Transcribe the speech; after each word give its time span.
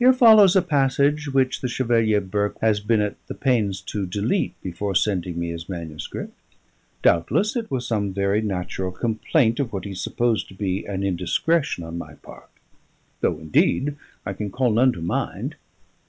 (Here 0.00 0.12
follows 0.12 0.56
a 0.56 0.60
passage 0.60 1.28
which 1.32 1.60
the 1.60 1.68
Chevalier 1.68 2.20
Burke 2.20 2.58
has 2.62 2.80
been 2.80 3.00
at 3.00 3.14
the 3.28 3.34
pains 3.34 3.80
to 3.82 4.04
delete 4.04 4.60
before 4.60 4.96
sending 4.96 5.38
me 5.38 5.50
his 5.50 5.68
manuscript. 5.68 6.34
Doubtless 7.00 7.54
it 7.54 7.70
was 7.70 7.86
some 7.86 8.12
very 8.12 8.42
natural 8.42 8.90
complaint 8.90 9.60
of 9.60 9.72
what 9.72 9.84
he 9.84 9.94
supposed 9.94 10.48
to 10.48 10.54
be 10.54 10.84
an 10.84 11.04
indiscretion 11.04 11.84
on 11.84 11.96
my 11.96 12.14
part; 12.14 12.50
though, 13.20 13.38
indeed, 13.38 13.94
I 14.26 14.32
can 14.32 14.50
call 14.50 14.72
none 14.72 14.90
to 14.94 15.00
mind. 15.00 15.54